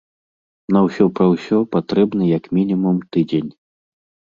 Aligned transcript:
На 0.77 0.81
ўсё 0.85 1.05
пра 1.21 1.27
ўсё 1.35 1.57
патрэбны 1.77 2.33
як 2.37 2.51
мінімум 2.59 2.95
тыдзень. 3.15 3.51